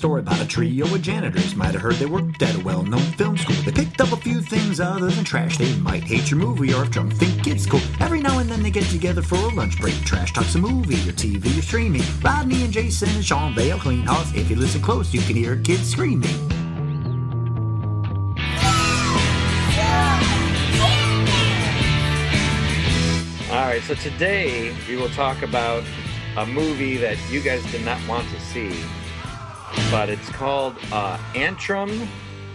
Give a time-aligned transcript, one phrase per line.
[0.00, 1.54] story about a trio of janitors.
[1.54, 3.54] Might have heard they worked at a well known film school.
[3.66, 5.58] They picked up a few things other than trash.
[5.58, 7.82] They might hate your movie or if drunk think it's cool.
[8.00, 9.94] Every now and then they get together for a lunch break.
[10.06, 12.00] Trash talks a movie or TV or streaming.
[12.22, 14.34] Rodney and Jason and Sean, they'll clean house.
[14.34, 16.30] If you listen close, you can hear kids screaming.
[23.50, 25.84] All right, so today we will talk about
[26.38, 28.72] a movie that you guys did not want to see,
[29.90, 32.06] but it's called uh, Antrum,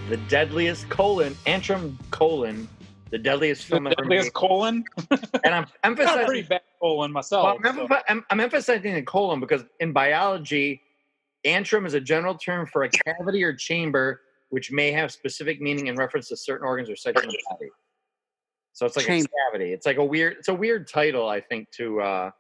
[0.09, 2.67] the deadliest colon, Antrum colon,
[3.11, 4.33] the deadliest film ever Deadliest made.
[4.33, 4.83] colon.
[5.43, 5.65] And I'm
[5.95, 7.43] Got a pretty emphasizing, bad colon myself.
[7.61, 10.81] well, I'm, so- emph- I'm, I'm emphasizing the colon because in biology,
[11.45, 15.87] antrum is a general term for a cavity or chamber which may have specific meaning
[15.87, 17.65] in reference to certain organs or sites in the body.
[18.73, 19.27] So it's like Chamber.
[19.27, 19.73] a cavity.
[19.73, 20.37] It's like a weird.
[20.37, 22.31] It's a weird title, I think, to uh,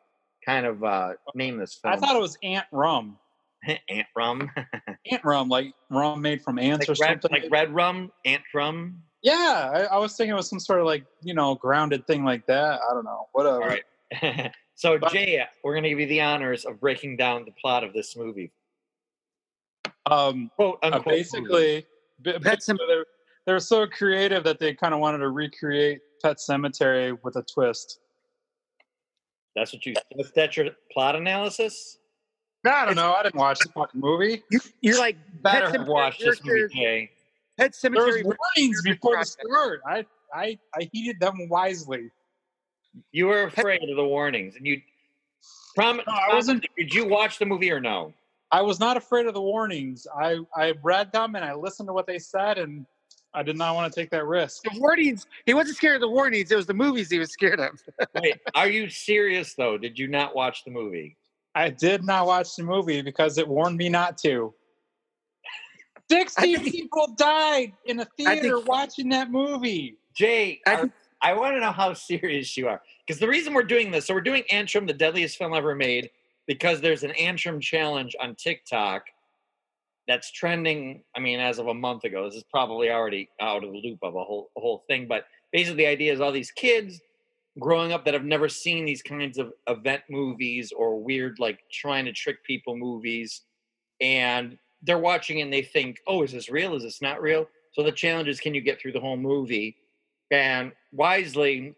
[0.45, 1.93] kind of uh, name this film.
[1.93, 3.17] I thought it was ant rum.
[3.89, 4.51] ant rum,
[5.11, 7.41] Ant rum, like rum made from ants like or red, something.
[7.41, 9.01] like red rum, ant rum.
[9.23, 12.23] yeah, I, I was thinking it was some sort of like you know grounded thing
[12.23, 12.79] like that.
[12.89, 13.27] I don't know.
[13.33, 13.61] Whatever.
[13.63, 14.51] All right.
[14.75, 17.83] so But- Jay, we're going to give you the honors of breaking down the plot
[17.83, 18.51] of this movie.
[20.05, 21.05] Um, Quote uh, unquote.
[21.07, 21.17] movie.
[21.17, 21.85] basically,
[22.21, 23.05] b- Pet Sem- they're,
[23.47, 27.99] they're so creative that they kind of wanted to recreate Pet Sematary with a twist.
[29.55, 29.93] that's what you.
[30.15, 31.97] That's, that's your plot analysis.
[32.65, 33.13] No, I don't know.
[33.13, 34.43] I didn't watch the fucking movie.
[34.49, 37.11] You, you're like Better Pet have watched this movie, characters- Jay.
[37.57, 38.23] Pet There was Cemetery.
[38.23, 39.81] warnings before the start.
[39.87, 42.09] I, I, I heeded them wisely.
[43.11, 44.81] You were afraid of the warnings, and you.
[45.75, 48.13] Prom- No, I wasn't- Did you watch the movie or no?
[48.51, 50.07] I was not afraid of the warnings.
[50.19, 52.85] I, I read them and I listened to what they said, and
[53.33, 54.63] I did not want to take that risk.
[54.63, 55.27] The warnings.
[55.45, 56.51] He wasn't scared of the warnings.
[56.51, 57.81] It was the movies he was scared of.
[58.15, 59.77] Wait, are you serious though?
[59.77, 61.15] Did you not watch the movie?
[61.55, 64.53] I did not watch the movie because it warned me not to.
[66.11, 69.97] 60 think- people died in a theater think- watching that movie.
[70.13, 72.83] Jay, I are- I want to know how serious you are.
[73.05, 76.11] Because the reason we're doing this, so we're doing Antrum, the deadliest film ever made,
[76.45, 79.05] because there's an Antrum challenge on TikTok
[80.07, 81.03] that's trending.
[81.15, 83.99] I mean, as of a month ago, this is probably already out of the loop
[84.03, 85.07] of a whole a whole thing.
[85.07, 87.01] But basically, the idea is all these kids
[87.59, 92.05] growing up that have never seen these kinds of event movies or weird, like trying
[92.05, 93.41] to trick people movies,
[94.01, 96.75] and they're watching it and they think, "Oh, is this real?
[96.75, 99.75] Is this not real?" So the challenge is, can you get through the whole movie?
[100.31, 101.75] And wisely,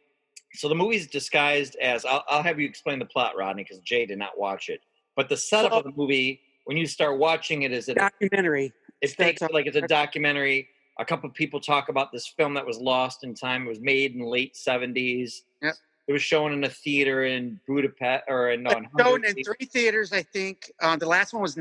[0.53, 4.05] so the movie's disguised as I'll, I'll have you explain the plot, Rodney, because Jay
[4.05, 4.81] did not watch it.
[5.15, 8.73] But the setup So- of the movie, when you start watching it, is a Documentary.
[9.01, 10.67] it takes like it's a documentary.
[10.99, 13.65] A couple of people talk about this film that was lost in time.
[13.65, 15.43] It was made in the late seventies.
[15.61, 15.75] Yep.
[16.07, 19.43] It was shown in a theater in Budapest or in, no, in Shown in Hungary.
[19.43, 20.71] three theaters, I think.
[20.81, 21.57] Uh, the last one was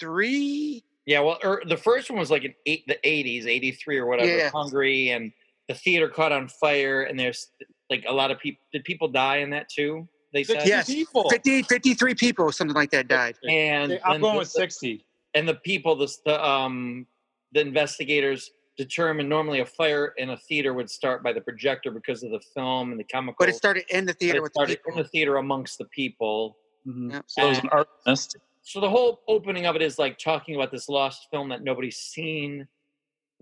[0.00, 0.82] 1993.
[1.06, 4.06] Yeah, well, or the first one was like in eight, the eighties, eighty three or
[4.06, 4.50] whatever, Yeah.
[4.50, 5.32] Hungary, and
[5.68, 7.48] the theater caught on fire, and there's
[7.88, 8.62] like a lot of people.
[8.72, 10.06] Did people die in that too?
[10.32, 10.86] They said, Sixty Yes.
[10.86, 11.28] people.
[11.28, 13.34] 50, 53 people, something like that, died.
[13.48, 15.04] and I'm and going the- with 60.
[15.34, 17.06] and the people, the, the um,
[17.52, 18.50] the investigators
[18.84, 22.40] determined normally a fire in a theater would start by the projector because of the
[22.54, 23.36] film and the chemicals.
[23.38, 24.92] But it started in the theater it with the started people.
[24.92, 26.56] in the theater amongst the people.
[26.86, 27.12] Mhm.
[27.12, 27.24] Yep.
[27.26, 28.36] So it was an artist.
[28.62, 31.98] So the whole opening of it is like talking about this lost film that nobody's
[31.98, 32.66] seen.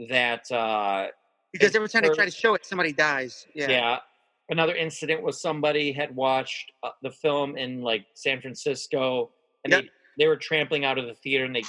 [0.08, 1.08] That uh,
[1.52, 3.46] Because every time they try to show it, somebody dies.
[3.54, 3.70] yeah.
[3.70, 3.98] Yeah.
[4.50, 9.30] Another incident was somebody had watched uh, the film in like San Francisco,
[9.64, 9.82] and Yep.
[9.84, 11.62] they they were trampling out of the theater and they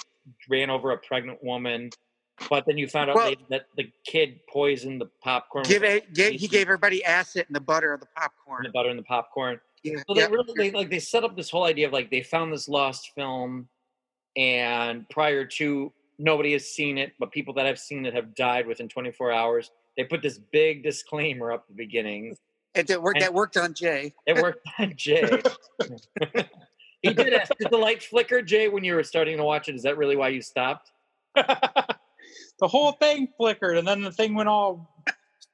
[0.49, 1.89] ran over a pregnant woman.
[2.49, 5.65] But then you found out Well- that the kid poisoned the popcorn.
[5.65, 8.63] Give it, he gave everybody acid in the butter of the popcorn.
[8.63, 9.59] the butter and the popcorn.
[9.83, 9.97] Yeah.
[10.07, 10.31] So they Yep.
[10.31, 13.11] really they, like they set up this whole idea of like they found this lost
[13.15, 13.69] film,
[14.35, 18.67] and prior to nobody has seen it, but people that have seen it have died
[18.67, 19.71] within 24 hours.
[19.95, 22.35] They put this big disclaimer up at the beginning.
[22.75, 24.13] It did work, that worked on Jay.
[24.27, 25.41] It worked on Jay.
[27.01, 29.75] he did ask, did the light flicker, Jay, when you were starting to watch it?
[29.75, 30.91] Is that really why you stopped?
[32.59, 35.03] the whole thing flickered, and then the thing went all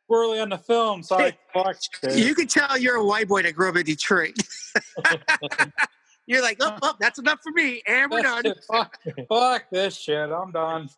[0.10, 1.02] swirly on the film.
[1.04, 2.18] So I fucked it.
[2.18, 4.36] You can tell you're a white boy that grew up in Detroit.
[6.28, 8.52] you're like, oh, oh, that's enough for me, and we're That's done.
[8.52, 8.64] it.
[8.72, 8.98] Fuck,
[9.30, 10.30] fuck this shit.
[10.32, 10.90] I'm done.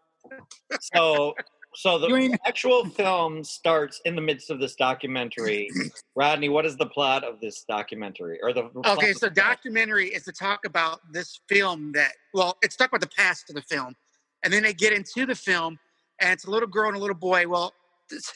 [0.94, 1.36] So,
[1.75, 5.69] so the You ain't- actual film starts in the midst of this documentary.
[6.15, 8.39] Rodney, what is the plot of this documentary?
[8.42, 12.75] Or the Okay, so the documentary is to talk about this film that, well, it's
[12.75, 13.95] talk about the past of the film,
[14.44, 15.77] and then they get into the film,
[16.19, 17.48] and it's a little girl and a little boy.
[17.48, 17.74] Well,
[18.10, 18.31] this,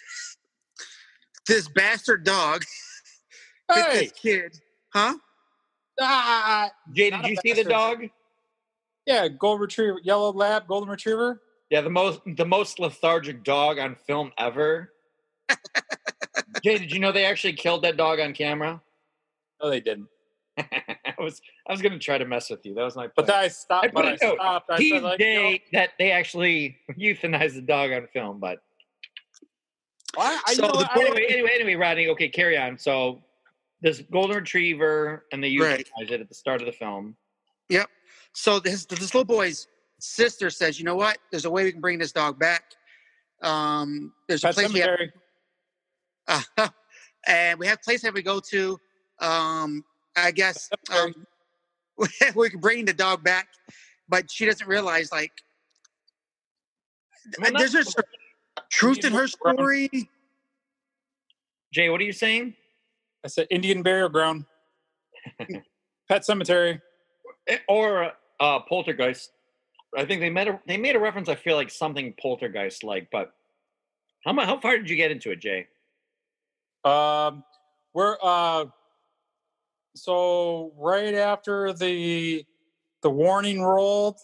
[1.48, 2.63] this bastard dog,
[3.74, 4.57] bit Hey, this kid,
[4.94, 5.16] huh?
[6.00, 8.04] ah, Jay, did you see the dog?
[9.06, 11.42] Yeah, gold retriever, yellow lab, golden retriever.
[11.69, 14.92] Yeah, the most the most lethargic dog on film ever.
[16.63, 18.81] Jay, did you know they actually killed that dog on camera?
[19.62, 20.07] No, they didn't.
[21.21, 22.73] I was I was gonna try to mess with you.
[22.73, 23.07] That was my.
[23.15, 23.27] But plan.
[23.27, 23.85] then I stopped.
[23.85, 24.69] I but I a stopped.
[24.71, 28.59] I Tease said, like, you know, that they actually euthanized the dog on film, but
[30.18, 32.07] I, I, So know, the anyway, anyway, anyway, Rodney.
[32.09, 32.77] Okay, carry on.
[32.77, 33.21] So
[33.81, 35.62] this golden retriever and they euthanize
[36.00, 36.12] Right.
[36.12, 37.15] it at the start of the film.
[37.69, 37.88] Yep.
[38.33, 39.68] So this this little boy's
[40.00, 41.19] sister says, "You know what?
[41.31, 42.63] There's a way we can bring this dog back.
[43.41, 45.00] Um, there's a Pet place we have,
[46.57, 46.68] uh,
[47.27, 48.77] and we have a place that we go to.
[49.19, 49.83] Um,
[50.15, 51.13] I guess um,
[52.35, 53.47] we can bring the dog back,
[54.09, 55.31] but she doesn't realize like
[57.39, 57.99] Well, there's not- just
[58.71, 59.89] truth in her story.
[61.73, 62.55] Jay, what are you saying?
[63.23, 64.45] I said Indian burial ground.
[66.09, 66.81] Pet cemetery.
[67.47, 69.31] Eh, Or uh, Poltergeist?
[69.97, 71.29] I think they made a they made a reference.
[71.29, 73.33] I feel like something Poltergeist like, but
[74.25, 75.67] how how far did you get into it, Jay?
[76.85, 77.43] Um,
[77.93, 78.65] we're uh,
[79.95, 82.45] so right after the
[83.01, 84.17] the warning rolled,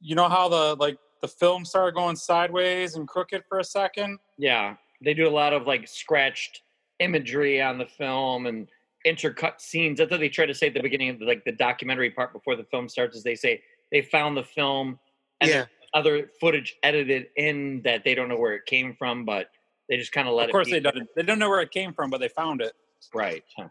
[0.00, 4.18] you know how the like the film started going sideways and crooked for a second.
[4.38, 6.62] Yeah, they do a lot of like scratched
[7.00, 8.68] imagery on the film and
[9.06, 9.98] intercut scenes.
[9.98, 12.32] That's what they try to say at the beginning of the, like the documentary part
[12.32, 13.16] before the film starts.
[13.16, 13.60] Is they say
[13.92, 14.98] they found the film
[15.40, 15.64] and Yeah.
[15.94, 19.50] other footage edited in that they don't know where it came from, but
[19.88, 20.58] they just kind of let it go.
[20.58, 21.08] of course, they don't.
[21.16, 22.72] They don't know where it came from, but they found it
[23.14, 23.44] Right.
[23.56, 23.68] Huh.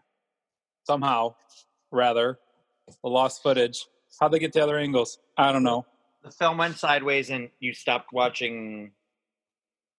[0.88, 1.34] Somehow.
[1.92, 2.38] Rather,
[3.02, 3.86] the lost footage.
[4.20, 5.18] How'd they get the other angles?
[5.36, 5.86] I don't know.
[6.24, 8.90] The film went sideways, and you stopped watching.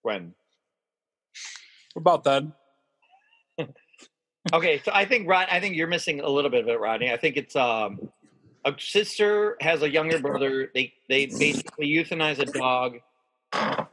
[0.01, 0.33] When?
[1.95, 2.43] About that.
[4.53, 7.11] Okay, so I think Rod, I think you're missing a little bit of it, Rodney.
[7.11, 8.09] I think it's um,
[8.65, 10.71] a sister has a younger brother.
[10.73, 12.99] They they basically euthanize a dog.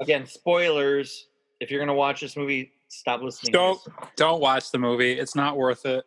[0.00, 1.26] Again, spoilers.
[1.60, 3.52] If you're gonna watch this movie, stop listening.
[3.52, 3.80] Don't
[4.16, 5.12] don't watch the movie.
[5.12, 6.04] It's not worth it.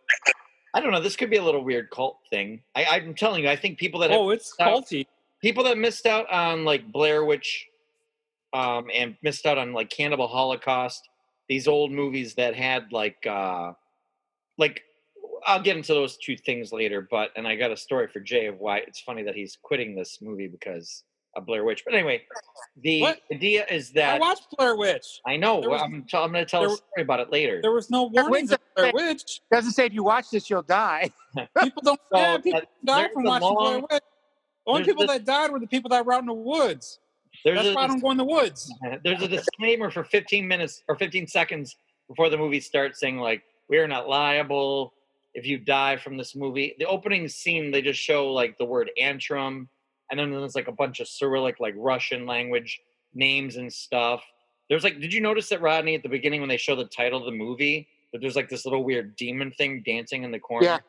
[0.74, 1.00] I don't know.
[1.01, 2.62] This could be a little weird cult thing.
[2.75, 3.50] I, I'm telling you.
[3.50, 5.06] I think people that Oh, it's culty.
[5.42, 7.68] people that missed out on like Blair Witch,
[8.54, 11.10] um, and missed out on like Cannibal Holocaust.
[11.48, 13.74] These old movies that had like, uh,
[14.60, 14.83] like,
[15.48, 17.07] I'll get into those two things later.
[17.10, 19.95] But and I got a story for Jay of why it's funny that he's quitting
[19.95, 21.04] this movie because
[21.39, 21.83] of Blair Witch.
[21.86, 22.21] But anyway,
[22.81, 23.19] the What?
[23.33, 25.19] idea is that I watched Blair Witch.
[25.25, 27.59] I know was- I'm, t- I'm going to tell a story about it later.
[27.62, 29.41] There was no Yeah, warnings wait of Blair Witch.
[29.51, 31.09] Doesn't say if you watch this you'll die.
[31.63, 32.00] People don't.
[32.13, 33.89] So, yeah, people uh, died there's from a watching Blair Witch.
[33.91, 34.01] The
[34.71, 37.00] only people this- that died were the people that were out in the woods.
[37.45, 38.71] That's a- why I don't go in the woods.
[39.03, 41.75] There's a disclaimer for 15 minutes or 15 seconds
[42.07, 44.94] before the movie starts saying like we are not liable
[45.35, 46.75] if you die from this movie.
[46.80, 49.68] The opening scene they just show like the word Antrum
[50.11, 52.79] and then there's like a bunch of Cyrillic like Russian language
[53.13, 54.23] names and stuff.
[54.69, 57.19] There's like did you notice that Rodney at the beginning when they show the title
[57.19, 60.65] of the movie that there's like this little weird demon thing dancing in the corner?
[60.65, 60.79] Yeah.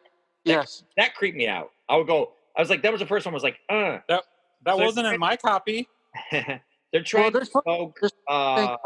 [0.44, 0.84] Yes.
[0.96, 1.70] That creeped me out.
[1.88, 3.98] I would go I was like that was the first one I was like, uh
[4.08, 4.22] That
[4.66, 5.88] So- wasn't in my copy.
[6.32, 8.76] they're trying there's- to evoke there's uh,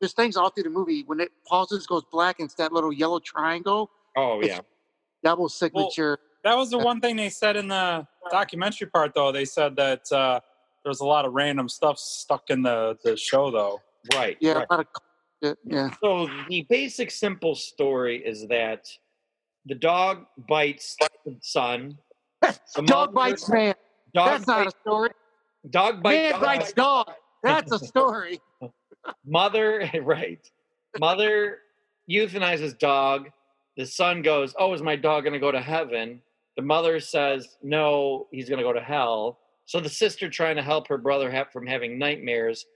[0.00, 2.92] There's things all through the movie when it pauses, goes black, and it's that little
[2.92, 3.90] yellow triangle.
[4.16, 4.62] oh It's- yeah.
[5.24, 6.18] Double signature.
[6.44, 9.32] That was the one thing they said in the documentary part, though.
[9.32, 10.40] They said that uh,
[10.82, 13.80] there was a lot of random stuff stuck in the, the show, though.
[14.14, 14.36] Right.
[14.40, 14.66] yeah, right.
[14.70, 14.86] a lot of
[15.64, 15.90] yeah.
[16.02, 18.86] So the basic simple story is that
[19.66, 21.98] the dog bites the son.
[22.40, 23.74] The Dog mother- bites man.
[24.14, 25.10] Dog That's not a story.
[25.70, 27.10] dog bites Man bites dog.
[27.42, 28.40] That's a story.
[29.26, 29.90] mother.
[30.02, 30.40] Right.
[30.98, 31.58] Mother
[32.10, 33.30] euthanizes dog.
[33.76, 36.22] The son goes, "Oh, is my dog going to go to heaven?"
[36.58, 40.62] The mother says, "No, he's going to go to hell." So the sister, trying to
[40.62, 42.66] help her brother have, from having nightmares,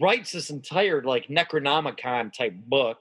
[0.00, 2.96] writes this entire like Necronomicon type book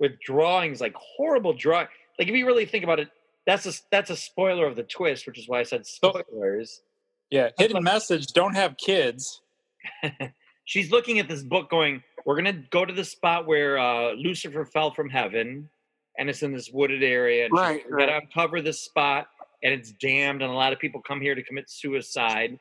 [0.00, 1.88] with drawings, like horrible drawing.
[2.18, 3.08] Like if you really think about it,
[3.46, 6.82] that's a that's a spoiler of the twist, which is why I said spoilers.
[7.30, 9.40] Yeah, hidden message: don't have kids.
[10.66, 14.66] She's looking at this book, going, "We're gonna go to the spot where uh, Lucifer
[14.66, 15.70] fell from heaven,
[16.20, 17.46] and it's in this wooded area.
[17.46, 19.28] And she's Right, We're gonna uncover this spot,
[19.64, 22.58] and it's damned, and a lot of people come here to commit suicide.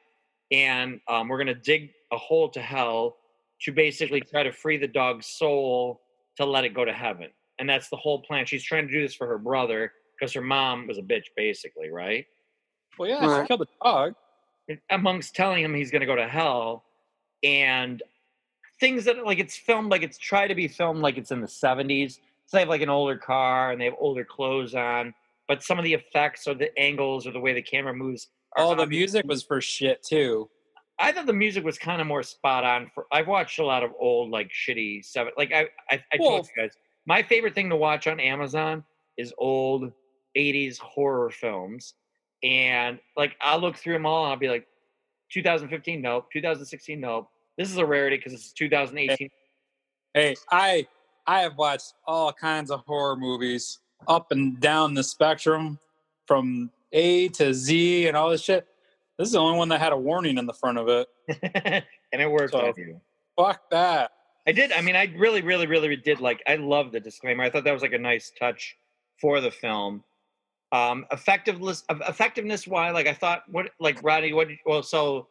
[0.52, 3.18] And um, we're gonna dig a hole to hell
[3.64, 6.02] to basically try to free the dog's soul
[6.38, 7.28] to let it go to heaven.
[7.60, 8.46] And that's the whole plan.
[8.46, 11.90] She's trying to do this for her brother because her mom was a bitch, basically,
[11.90, 12.26] right?
[12.98, 13.44] Well, yeah, Right.
[13.44, 14.14] she killed the dog.
[14.90, 16.86] amongst telling him he's going to go to hell
[17.44, 18.02] and
[18.80, 21.48] things that like it's filmed like it's tried to be filmed like it's in the
[21.48, 25.14] 70s so they have like an older car and they have older clothes on
[25.48, 28.28] but some of the effects or the angles or the way the camera moves
[28.58, 30.50] All oh, the music was for shit too.
[31.00, 32.92] I thought the music was kind of more spot on.
[32.94, 35.32] For I've watched a lot of old like shitty seven.
[35.38, 36.72] Like I, I, I Well- told you guys,
[37.06, 38.84] my favorite thing to watch on Amazon
[39.18, 39.92] is old
[40.38, 41.94] '80s horror films,
[42.44, 44.68] and like I'll look through them all and I'll be like,
[45.32, 46.28] 2015, nope.
[46.34, 47.30] 2016, nope.
[47.58, 49.30] This is a rarity because it's 2018.
[50.14, 50.86] Hey, I
[51.30, 55.78] I have watched all kinds of horror movies up and down the spectrum
[56.26, 58.66] from A to Z and all this shit.
[59.20, 61.08] This is the only one that had a warning in the front of it.
[62.12, 63.00] and it worked So- on you.
[63.38, 64.10] Fuck that.
[64.48, 64.72] I did.
[64.72, 66.42] I mean, I really, really, really did like.
[66.48, 67.44] I love the disclaimer.
[67.44, 68.76] I thought that was like a nice touch
[69.22, 70.04] for the film.
[70.72, 72.66] Um, effectiveness, effectiveness.
[72.66, 72.90] Why?
[72.90, 73.44] Like I thought.
[73.52, 73.70] What?
[73.80, 74.34] Like Roddy?
[74.34, 74.48] What?
[74.66, 75.28] Well, so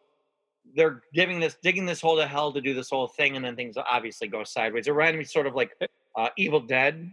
[0.74, 3.56] they're giving this, digging this hole to hell to do this whole thing, and then
[3.56, 4.86] things obviously go sideways.
[4.86, 5.72] It reminded me sort of like
[6.16, 7.12] uh, Evil Dead.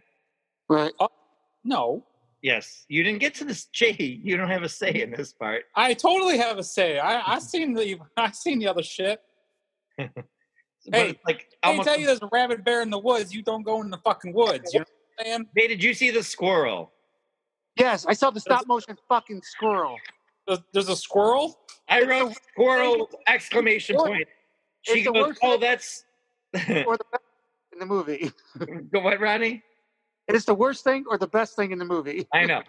[0.70, 0.94] Right.
[1.64, 2.04] No.
[2.42, 3.66] Yes, you didn't get to this.
[3.74, 5.64] Jay, you don't have a say in this part.
[5.76, 7.00] I totally have a say.
[7.00, 9.20] I I seen the I seen the other shit.
[9.98, 11.88] Hey, like I almost.
[11.88, 14.34] tell you there's a rabbit bear in the woods, you don't go in the fucking
[14.34, 14.74] woods.
[14.74, 14.86] You know
[15.16, 15.46] what I'm saying?
[15.56, 16.92] Hey, did you see the squirrel?
[17.78, 19.98] Yes, I saw the stop motion fucking squirrel.
[20.48, 21.60] There's, there's a squirrel.
[21.88, 24.28] I wrote squirrel exclamation point.
[24.82, 26.06] She It's goes, "Oh, that's."
[26.54, 27.24] or the best
[27.74, 28.32] in the movie.
[28.92, 29.64] Go what, Ronnie?
[30.28, 32.28] It is the worst thing or the best thing in the movie.
[32.34, 32.64] I know.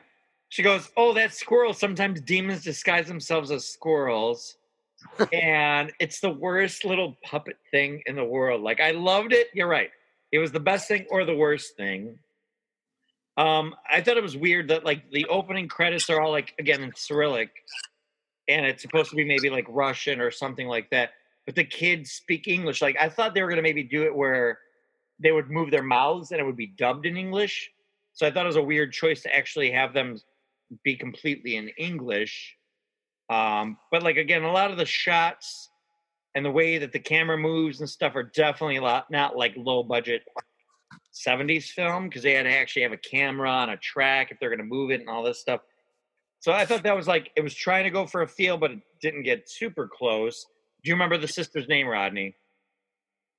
[0.48, 1.72] She goes, "Oh, that squirrel.
[1.72, 4.56] Sometimes demons disguise themselves as squirrels."
[5.32, 8.62] and it's the worst little puppet thing in the world.
[8.62, 9.48] Like I loved it.
[9.52, 9.90] You're right.
[10.32, 12.18] It was the best thing or the worst thing.
[13.36, 16.82] Um, I thought it was weird that like the opening credits are all like again
[16.82, 17.50] in Cyrillic,
[18.48, 21.10] and it's supposed to be maybe like Russian or something like that.
[21.44, 22.80] But the kids speak English.
[22.80, 24.58] Like I thought they were gonna maybe do it where
[25.18, 27.70] they would move their mouths and it would be dubbed in English.
[28.12, 30.18] So I thought it was a weird choice to actually have them
[30.82, 32.56] be completely in English.
[33.28, 35.70] Um, but like again, a lot of the shots
[36.34, 39.54] and the way that the camera moves and stuff are definitely a lot not like
[39.56, 40.22] low budget
[41.16, 44.50] 70s film because they had to actually have a camera on a track if they're
[44.50, 45.60] going to move it and all this stuff.
[46.40, 48.70] So I thought that was like it was trying to go for a feel, but
[48.70, 50.46] it didn't get super close.
[50.82, 52.36] Do you remember the sister's name, Rodney?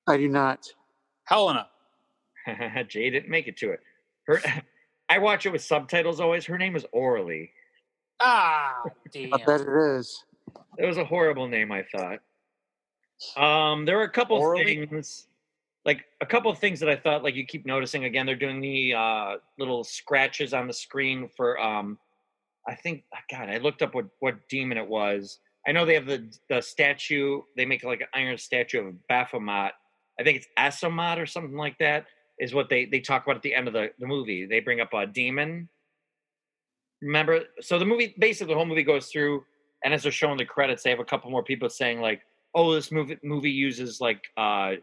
[0.07, 0.67] I do not.
[1.25, 1.67] Helena.
[2.87, 3.81] Jay didn't make it to it.
[4.25, 4.41] Her,
[5.09, 6.45] I watch it with subtitles always.
[6.45, 7.51] Her name is Orly.
[8.19, 9.33] Ah, damn.
[9.33, 10.25] I bet it is.
[10.77, 12.19] It was a horrible name, I thought.
[13.35, 14.87] Um, there were a couple Orly?
[14.87, 15.27] things,
[15.87, 18.25] like a couple of things that I thought, like you keep noticing again.
[18.25, 21.59] They're doing the uh, little scratches on the screen for.
[21.59, 21.97] Um,
[22.67, 25.39] I think, God, I looked up what what demon it was.
[25.65, 27.41] I know they have the the statue.
[27.55, 29.71] They make like an iron statue of Baphomet.
[30.19, 32.05] I think it's Asomat or something like that.
[32.37, 34.45] Is what they they talk about at the end of the the movie.
[34.45, 35.69] They bring up a demon.
[37.01, 39.45] Remember, so the movie basically the whole movie goes through,
[39.85, 42.21] and as they're showing the credits, they have a couple more people saying like,
[42.53, 44.73] "Oh, this movie movie uses like uh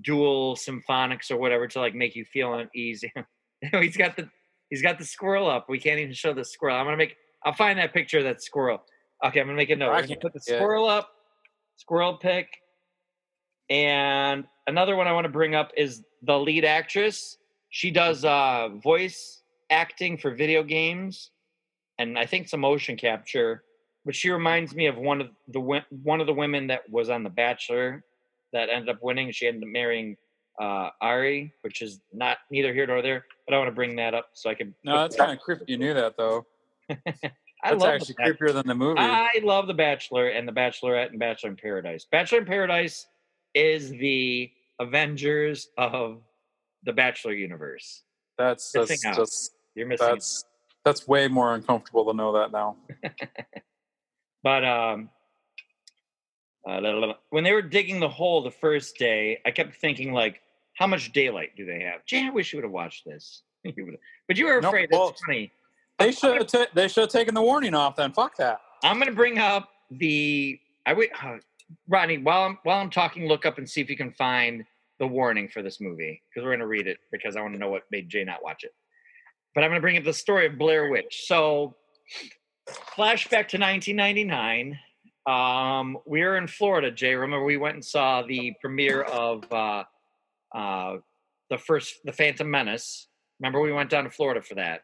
[0.00, 3.12] dual symphonics or whatever to like make you feel uneasy."
[3.72, 4.28] he's got the
[4.70, 5.68] he's got the squirrel up.
[5.68, 6.76] We can't even show the squirrel.
[6.76, 7.16] I'm gonna make.
[7.44, 8.82] I'll find that picture of that squirrel.
[9.24, 9.90] Okay, I'm gonna make a note.
[9.90, 11.10] I We're gonna put the squirrel up.
[11.76, 12.48] Squirrel pick.
[13.70, 17.38] And another one I want to bring up is the lead actress.
[17.70, 21.30] She does uh, voice acting for video games,
[21.98, 23.64] and I think some motion capture.
[24.04, 27.22] But she reminds me of one of the one of the women that was on
[27.22, 28.04] The Bachelor
[28.52, 29.30] that ended up winning.
[29.32, 30.16] She ended up marrying
[30.60, 33.24] uh, Arie, which is not neither here nor there.
[33.46, 34.74] But I want to bring that up so I can.
[34.84, 35.64] No, that's kind of creepy.
[35.68, 36.46] You knew that though.
[37.64, 38.48] I That's love actually The Bachelor.
[38.48, 38.98] creepier than the movie.
[39.00, 42.04] I love The Bachelor and The Bachelorette and Bachelor in Paradise.
[42.10, 43.06] Bachelor in Paradise
[43.54, 46.22] is the Avengers of
[46.82, 48.02] the Bachelor universe.
[48.36, 49.14] that's that's out.
[49.14, 50.04] just You're missing.
[50.08, 50.12] out.
[50.14, 50.44] that's
[50.84, 52.76] that's way more uncomfortable to know that now.
[54.42, 55.08] But um,
[56.66, 60.40] uh, when they were digging the hole the first day, I kept thinking like,
[60.74, 62.04] how much daylight do they have?
[62.06, 63.42] Jay, I wish you would have watched this.
[64.28, 64.88] But you were afraid.
[64.92, 65.52] well- it's funny.
[65.98, 67.96] They should have ta- they should have taken the warning off.
[67.96, 68.60] Then fuck that.
[68.82, 71.36] I'm gonna bring up the I wait, uh,
[71.86, 72.18] Rodney.
[72.18, 74.64] While I'm while I'm talking, look up and see if you can find
[74.98, 77.68] the warning for this movie because we're gonna read it because I want to know
[77.68, 78.74] what made Jay not watch it.
[79.54, 81.24] But I'm gonna bring up the story of Blair Witch.
[81.26, 81.76] So,
[82.96, 84.78] flashback to 1999.
[85.26, 87.14] Um, we were in Florida, Jay.
[87.14, 89.84] Remember we went and saw the premiere of uh,
[90.54, 90.96] uh,
[91.50, 93.08] the first, the Phantom Menace.
[93.40, 94.82] Remember we went down to Florida for that.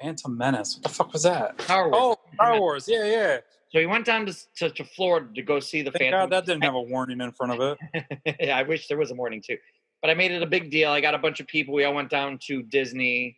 [0.00, 0.76] Phantom Menace.
[0.76, 1.60] What the fuck was that?
[1.62, 1.96] Star Wars.
[1.96, 2.88] Oh, Star Wars.
[2.88, 3.36] Yeah, yeah.
[3.72, 6.20] So we went down to, to, to Florida to go see the Thank Phantom.
[6.20, 8.36] God that didn't have a warning in front of it.
[8.40, 9.56] yeah, I wish there was a warning too.
[10.02, 10.90] But I made it a big deal.
[10.90, 11.72] I got a bunch of people.
[11.72, 13.36] We all went down to Disney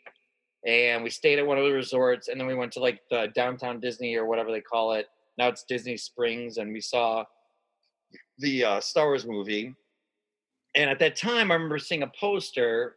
[0.67, 3.31] and we stayed at one of the resorts and then we went to like the
[3.35, 5.07] downtown Disney or whatever they call it.
[5.39, 7.25] Now it's Disney Springs, and we saw
[8.39, 9.75] the uh, Star Wars movie.
[10.77, 12.97] And at that time, I remember seeing a poster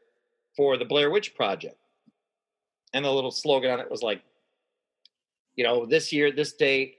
[0.56, 1.78] for the Blair Witch Project,
[2.94, 4.22] and the little slogan on it was like,
[5.56, 6.96] you know, this year, this date,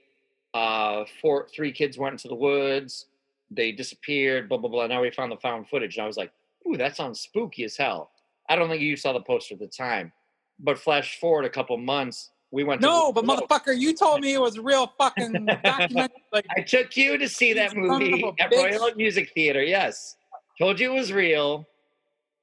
[0.53, 3.07] uh, four, three kids went into the woods,
[3.51, 4.87] they disappeared, blah blah blah.
[4.87, 6.31] Now we found the found footage, and I was like,
[6.67, 8.11] ooh, that sounds spooky as hell.
[8.47, 10.11] I don't think you saw the poster at the time,
[10.59, 12.81] but flash forward a couple months, we went.
[12.81, 16.11] No, to but motherfucker, you told me it was a real fucking document.
[16.31, 18.79] Like, I took you to see that movie at bitch.
[18.79, 19.63] Royal Music Theater.
[19.63, 20.15] Yes,
[20.59, 21.67] told you it was real.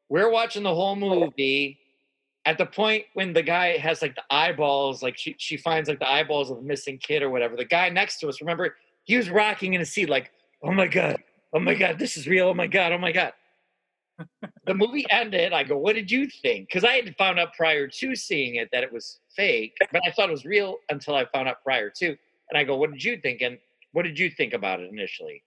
[0.09, 1.79] We're watching the whole movie.
[2.45, 6.01] At the point when the guy has like the eyeballs, like she she finds like
[6.01, 7.57] the eyeballs of the missing kid or whatever.
[7.57, 10.33] The guy next to us, remember, he was rocking in his seat, like,
[10.63, 11.23] "Oh my god,
[11.53, 12.49] oh my god, this is real.
[12.49, 13.33] Oh my god, oh my god."
[14.67, 15.53] The movie ended.
[15.53, 18.69] I go, "What did you think?" Because I had found out prior to seeing it
[18.73, 21.91] that it was fake, but I thought it was real until I found out prior
[21.91, 22.09] to.
[22.09, 23.59] And I go, "What did you think?" And
[23.93, 25.43] what did you think about it initially?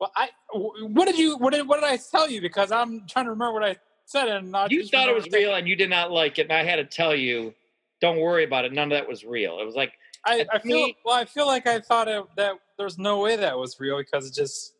[0.00, 2.40] well, I what did you what did what did I tell you?
[2.40, 5.54] Because I'm trying to remember what I said, and not You thought it was real,
[5.54, 6.42] and you did not like it.
[6.42, 7.54] And I had to tell you,
[8.00, 8.72] "Don't worry about it.
[8.72, 9.92] None of that was real." It was like,
[10.24, 11.16] I, I feel me- well.
[11.16, 14.34] I feel like I thought it, that there's no way that was real because it
[14.34, 14.74] just.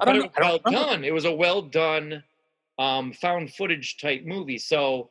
[0.00, 0.30] I don't know.
[0.36, 0.86] I well don't remember.
[0.90, 1.04] done.
[1.04, 2.22] It was a well done,
[2.78, 4.58] um, found footage type movie.
[4.58, 5.10] So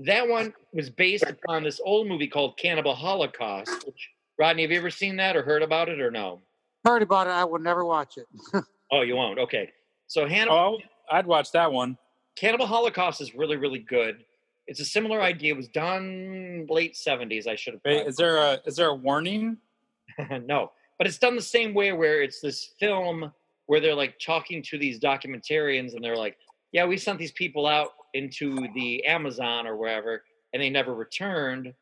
[0.00, 3.86] that one was based upon this old movie called Cannibal Holocaust.
[3.86, 6.42] Which Rodney, have you ever seen that or heard about it or no?
[6.84, 7.30] Heard about it.
[7.30, 8.26] I will never watch it.
[8.94, 9.38] Oh, you won't.
[9.38, 9.72] Okay.
[10.06, 10.54] So Hannibal.
[10.54, 10.78] Oh,
[11.10, 11.96] I'd watch that one.
[12.36, 14.22] Cannibal Holocaust is really, really good.
[14.66, 15.54] It's a similar idea.
[15.54, 17.46] It was done late seventies.
[17.46, 17.80] I should have.
[17.86, 19.56] Wait, is there a is there a warning?
[20.44, 23.32] no, but it's done the same way where it's this film
[23.72, 26.36] where they're like talking to these documentarians and they're like,
[26.72, 31.72] "Yeah, we sent these people out into the Amazon or wherever, and they never returned."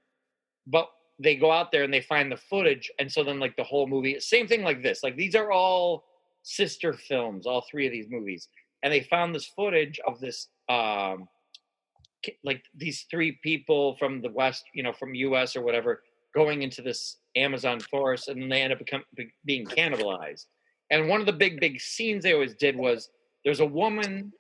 [0.69, 3.65] But they go out there and they find the footage, and so then like the
[3.65, 5.03] whole movie, same thing like this.
[5.03, 6.05] Like these are all
[6.45, 8.47] sister films, all three of these movies,
[8.85, 10.47] and they found this footage of this.
[10.69, 11.29] um
[12.45, 16.03] like these three people from the west you know from us or whatever
[16.35, 20.45] going into this amazon forest and then they end up become, be, being cannibalized
[20.91, 23.11] and one of the big big scenes they always did was
[23.45, 24.33] there's a woman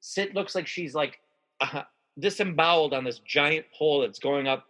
[0.00, 1.18] sit looks like she's like
[1.60, 1.82] uh,
[2.18, 4.64] disemboweled on this giant pole that's going up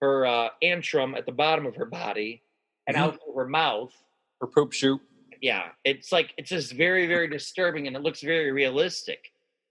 [0.00, 2.42] her uh, antrum at the bottom of her body
[2.86, 3.00] and Mhm.
[3.00, 3.92] out through her mouth
[4.40, 5.00] Her poop shoot?
[5.40, 9.30] yeah it's like it's just very very disturbing and it looks very realistic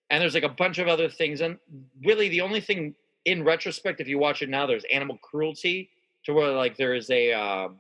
[0.10, 1.58] and there's like a bunch of other things and
[2.06, 5.90] really the only thing in retrospect if you watch it now there's animal cruelty
[6.24, 7.80] to where like there is a um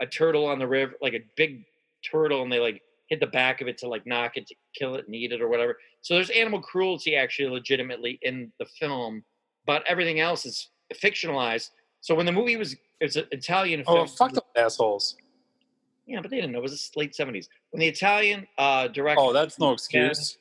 [0.00, 1.64] a turtle on the river like a big
[2.10, 4.94] turtle and they like hit the back of it to like knock it to kill
[4.94, 9.22] it and eat it or whatever so there's animal cruelty actually legitimately in the film
[9.66, 14.06] but everything else is fictionalized so when the movie was it's an italian film Oh,
[14.06, 15.16] fuck those assholes!
[16.06, 16.58] yeah, but they didn't know.
[16.58, 19.22] It was the late seventies when the Italian uh, director.
[19.22, 20.36] Oh, that's no excuse.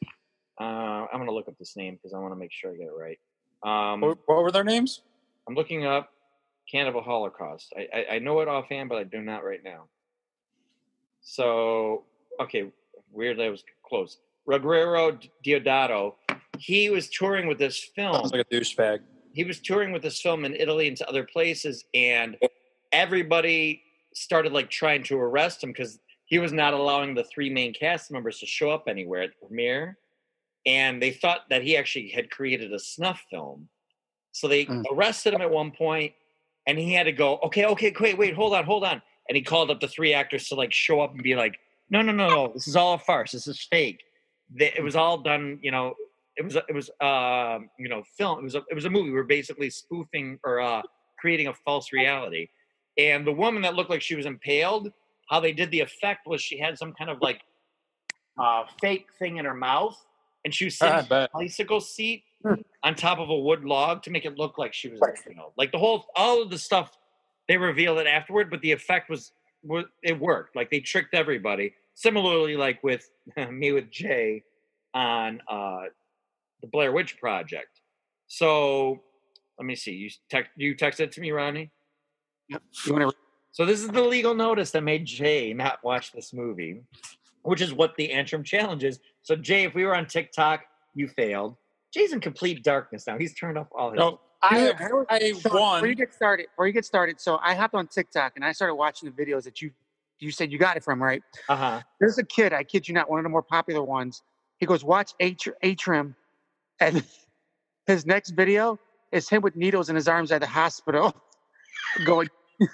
[0.59, 0.63] Uh,
[1.11, 2.91] I'm gonna look up this name because I want to make sure I get it
[2.97, 3.19] right.
[3.93, 5.01] Um, What, what were their names?
[5.47, 6.09] I'm looking up
[6.69, 7.73] Cannibal Holocaust.
[7.77, 9.85] I, I I know it offhand, but I do not right now.
[11.21, 12.03] So
[12.39, 12.71] okay,
[13.11, 14.17] weirdly I was close.
[14.47, 16.15] Ruggero Deodato.
[16.57, 18.99] He was touring with this film Sounds like a douchebag.
[19.33, 22.37] he was touring with this film in Italy and to other places, and
[22.91, 23.81] everybody
[24.13, 28.11] started like trying to arrest him because he was not allowing the three main cast
[28.11, 29.97] members to show up anywhere at the premiere.
[30.65, 33.67] And they thought that he actually had created a snuff film.
[34.31, 34.83] So they Mm.
[34.91, 36.13] arrested him at one point,
[36.67, 39.01] and he had to go, okay, okay, wait, wait, hold on, hold on.
[39.29, 41.57] And he called up the three actors to like show up and be like,
[41.89, 43.31] no, no, no, no, this is all a farce.
[43.31, 44.01] This is fake.
[44.57, 45.93] It was all done, you know,
[46.37, 49.11] it was it was um you know film it was a, it was a movie.
[49.11, 50.81] We are basically spoofing or uh
[51.19, 52.47] creating a false reality.
[52.97, 54.91] And the woman that looked like she was impaled
[55.29, 57.41] how they did the effect was she had some kind of like
[58.39, 59.97] uh fake thing in her mouth
[60.43, 62.23] and she was sitting in a bicycle seat
[62.83, 65.51] on top of a wood log to make it look like she was you know
[65.57, 66.97] like the whole all of the stuff
[67.51, 69.33] they revealed it afterward but the effect was,
[69.63, 73.09] was it worked like they tricked everybody similarly like with
[73.51, 74.43] me with jay
[74.93, 75.83] on uh
[76.61, 77.81] the Blair Witch Project.
[78.27, 79.01] So
[79.57, 79.91] let me see.
[79.91, 81.71] You text you texted to me, Ronnie.
[82.47, 83.17] You want to?
[83.51, 86.81] So this is the legal notice that made Jay not watch this movie,
[87.43, 88.99] which is what the Antrum challenge is.
[89.23, 90.61] So Jay, if we were on TikTok,
[90.95, 91.57] you failed.
[91.93, 93.17] Jay's in complete darkness now.
[93.17, 93.99] He's turned off all his.
[93.99, 94.75] No, I Dude,
[95.09, 98.33] I Sean, Before you get started, before you get started, so I hopped on TikTok
[98.35, 99.71] and I started watching the videos that you
[100.19, 101.23] you said you got it from, right?
[101.49, 101.81] Uh huh.
[101.99, 104.21] There's a kid, I kid you not, one of the more popular ones.
[104.59, 106.15] He goes, watch Atr- Atrim,
[106.79, 107.03] and
[107.87, 108.79] his next video
[109.11, 111.13] is him with needles in his arms at the hospital,
[112.05, 112.29] going,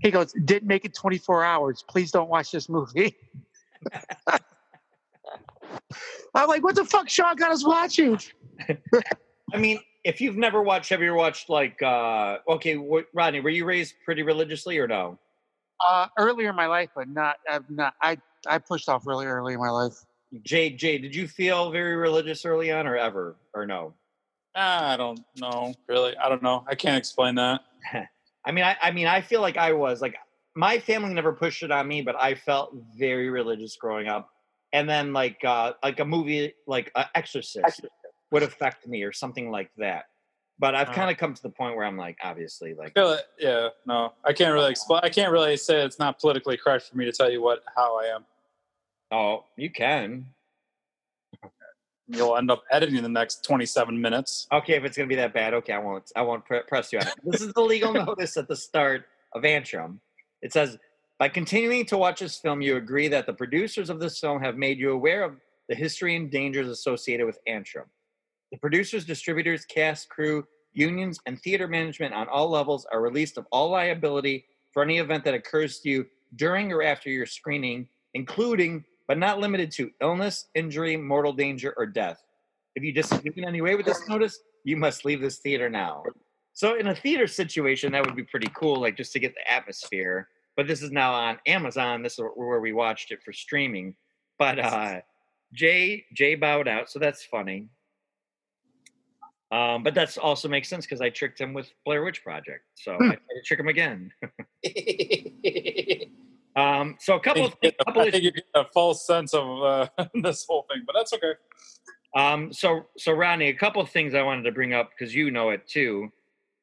[0.00, 1.82] he goes, didn't make it 24 hours.
[1.88, 3.16] Please don't watch this movie.
[6.34, 8.18] I'm like, what the fuck Sean got us watching?
[9.52, 11.82] I mean, if you've never watched, have you ever watched like?
[11.82, 15.18] uh Okay, what, Rodney, were you raised pretty religiously or no?
[15.84, 19.54] Uh, earlier in my life, but not, I've not, I, I pushed off really early
[19.54, 19.94] in my life.
[20.42, 23.94] Jay, Jay, did you feel very religious early on, or ever, or no?
[24.54, 25.74] I don't know.
[25.88, 26.64] Really, I don't know.
[26.68, 27.62] I can't explain that.
[28.46, 30.16] I mean, I, I mean, I feel like I was like
[30.54, 34.30] my family never pushed it on me, but I felt very religious growing up.
[34.72, 37.82] And then like uh like a movie like uh, Exorcist
[38.34, 40.06] would affect me or something like that.
[40.58, 40.92] But I've Uh.
[40.92, 43.20] kind of come to the point where I'm like, obviously, like it.
[43.38, 45.00] Yeah, no, I can't really explain.
[45.04, 47.98] I can't really say it's not politically correct for me to tell you what how
[47.98, 48.24] I am.
[49.12, 50.26] oh, you can.
[52.08, 54.46] You'll end up editing the next twenty-seven minutes.
[54.52, 56.10] Okay, if it's gonna be that bad, okay, I won't.
[56.16, 57.14] I won't pre- press you on it.
[57.24, 59.98] This is the legal notice at the start of Antrum.
[60.42, 60.76] It says,
[61.18, 64.56] by continuing to watch this film, you agree that the producers of this film have
[64.56, 65.36] made you aware of
[65.68, 67.86] the history and dangers associated with Antrum.
[68.54, 73.46] The producers, distributors, cast, crew, unions, and theater management on all levels are released of
[73.50, 78.84] all liability for any event that occurs to you during or after your screening, including
[79.08, 82.22] but not limited to illness, injury, mortal danger, or death.
[82.76, 86.04] If you disagree in any way with this notice, you must leave this theater now.
[86.52, 89.50] So in a theater situation, that would be pretty cool, like just to get the
[89.50, 90.28] atmosphere.
[90.56, 92.04] But this is now on Amazon.
[92.04, 93.96] This is where we watched it for streaming.
[94.38, 95.00] But uh
[95.52, 97.68] Jay Jay bowed out, so that's funny.
[99.52, 102.94] Um, but that's also makes sense because I tricked him with Blair Witch Project, so
[102.94, 104.10] I tried to trick him again.
[106.56, 109.62] um, so a I couple, a- couple I think you get a false sense of
[109.62, 109.88] uh,
[110.22, 111.34] this whole thing, but that's okay.
[112.16, 115.30] Um, so so Rodney, a couple of things I wanted to bring up because you
[115.30, 116.10] know it too.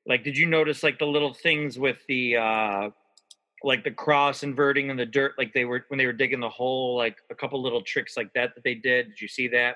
[0.08, 2.90] Like, did you notice like the little things with the uh
[3.64, 6.50] like the cross inverting in the dirt, like they were when they were digging the
[6.50, 9.10] hole, like a couple little tricks like that that they did.
[9.10, 9.76] Did you see that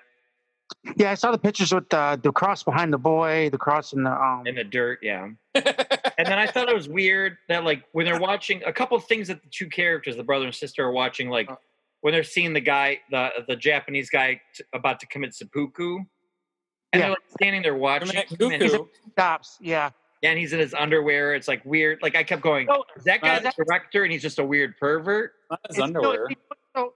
[0.97, 4.03] Yeah, I saw the pictures with the, the cross behind the boy, the cross in
[4.03, 4.99] the, um, in the dirt?
[5.01, 5.29] Yeah.
[5.55, 9.05] And then I thought it was weird that like when they're watching a couple of
[9.05, 11.49] things that the two characters, the brother and sister, are watching, like
[12.01, 16.05] when they're seeing the guy, the the Japanese guy t- about to commit seppuku, and
[16.93, 16.99] Yeah.
[16.99, 18.09] they're like standing there watching.
[18.37, 18.85] Commit and- cuckoo.
[19.11, 19.57] stops.
[19.61, 19.89] Yeah.
[20.21, 21.35] Yeah, and he's in his underwear.
[21.35, 21.99] It's like weird.
[22.01, 24.45] Like I kept going, oh, is that guy uh, the director and he's just a
[24.45, 25.33] weird pervert?
[25.51, 26.27] Not his it's- underwear.
[26.29, 26.37] it-
[26.75, 26.93] so,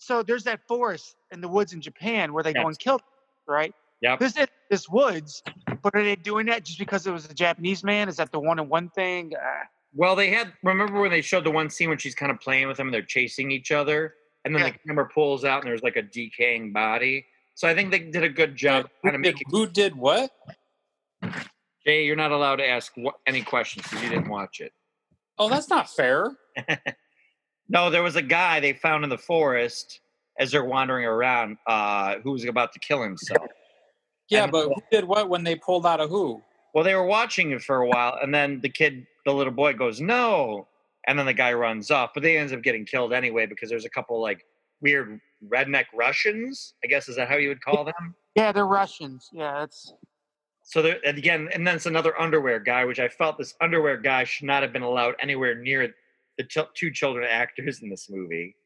[0.00, 3.00] so there's that forest in the woods in Japan where they go and kill,
[3.46, 3.74] right?
[4.00, 4.16] Yeah.
[4.16, 5.42] This is this woods,
[5.82, 8.08] but are they doing that just because it was a Japanese man?
[8.08, 9.32] Is that the one and one thing?
[9.36, 12.40] Uh, Well, they had remember when they showed the one scene when she's kind of
[12.40, 14.14] playing with him and they're chasing each other,
[14.46, 14.70] and then Yeah.
[14.70, 17.26] the camera pulls out and there's like a decaying body.
[17.54, 19.46] So I think they did a good job kind of Who did, making.
[19.50, 20.30] who did what?
[21.86, 24.72] Jay, you're not allowed to ask what, any questions because you didn't watch it.
[25.38, 26.30] Oh, that's not fair.
[27.70, 30.00] No, there was a guy they found in the forest
[30.40, 33.46] as they're wandering around uh, who was about to kill himself.
[34.28, 36.42] Yeah, And- but who did what when they pulled out of who?
[36.74, 39.72] Well, they were watching it for a while, and then the kid, the little boy,
[39.72, 40.68] goes no,
[41.06, 42.10] and then the guy runs off.
[42.14, 44.44] But they ends up getting killed anyway because there's a couple like
[44.80, 46.74] weird redneck Russians.
[46.84, 48.14] I guess is that how you would call them?
[48.36, 49.28] yeah, they're Russians.
[49.32, 49.92] Yeah, it's
[50.62, 53.96] So there, and again, and then it's another underwear guy, which I felt this underwear
[53.96, 55.92] guy should not have been allowed anywhere near
[56.40, 58.56] the ch- two children actors in this movie.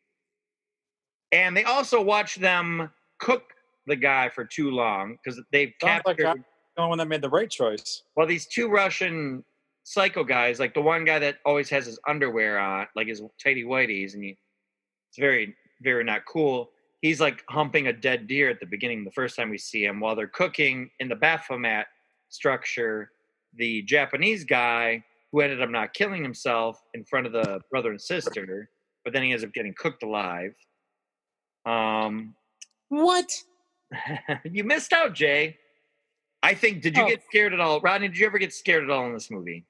[1.33, 3.43] And they also watch them cook
[3.87, 6.45] the guy for too long because they've Sounds like captured.
[6.77, 8.03] The only one that made the right choice.
[8.17, 9.45] Well, these two Russian
[9.85, 13.65] psycho guys, like the one guy that always has his underwear on, like his tighty
[13.65, 14.39] whities, and he,
[15.09, 16.71] it's very, very not cool.
[17.01, 20.01] He's like humping a dead deer at the beginning, the first time we see him,
[20.01, 21.87] while they're cooking in the Baphomet
[22.29, 23.11] structure.
[23.57, 25.05] The Japanese guy
[25.35, 28.71] who ended up not killing himself in front of the brother and sister,
[29.05, 30.55] but then he ends up getting cooked alive.
[31.67, 32.37] Um,
[32.89, 33.33] What?
[34.45, 35.59] you missed out, Jay.
[36.45, 36.83] I think.
[36.83, 37.09] Did you Oh.
[37.09, 38.07] get scared at all, Rodney?
[38.09, 39.67] Did you ever get scared at all in this movie?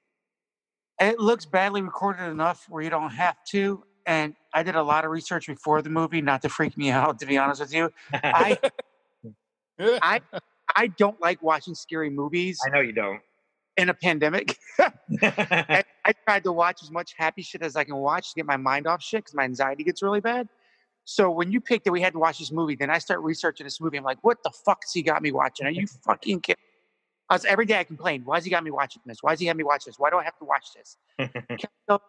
[1.01, 3.83] it looks badly recorded enough where you don't have to.
[4.07, 7.19] And I did a lot of research before the movie, not to freak me out.
[7.21, 8.59] To be honest with you, I
[9.81, 10.21] I
[10.77, 13.21] I don't like watching scary movies I know you don't.
[13.77, 14.59] In a pandemic.
[14.79, 18.47] I, I tried to watch as much happy shit as I can watch to get
[18.47, 20.49] my mind off shit because my anxiety gets really bad.
[21.05, 23.65] So when you picked that we had to watch this movie, then I start researching
[23.65, 23.99] this movie.
[23.99, 25.67] I'm like, what the fuck has he got me watching?
[25.67, 26.61] Are you fucking kidding?
[27.31, 28.27] I was every day I complained.
[28.27, 29.19] Why has he got me watching this?
[29.23, 29.99] Why has he had me watch this?
[29.99, 30.99] Why do I have to watch this?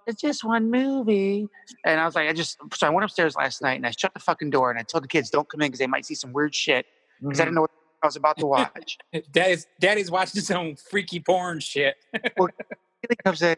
[0.07, 1.47] It's just one movie.
[1.85, 4.13] And I was like, I just so I went upstairs last night and I shut
[4.13, 6.15] the fucking door and I told the kids don't come in because they might see
[6.15, 6.85] some weird shit
[7.21, 7.47] because I mm-hmm.
[7.47, 7.71] didn't know what
[8.05, 8.97] I was about to watch.
[9.31, 11.95] Daddy's Daddy's watching some freaky porn shit.
[12.13, 13.55] he comes in,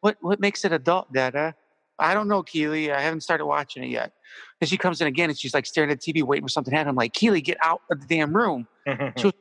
[0.00, 1.54] what what makes it adult, Dada?
[1.98, 2.92] I don't know, Keely.
[2.92, 4.12] I haven't started watching it yet.
[4.60, 6.70] And she comes in again and she's like staring at the TV, waiting for something
[6.70, 6.90] to happen.
[6.90, 8.68] I'm like, Keely, get out of the damn room.
[9.18, 9.32] She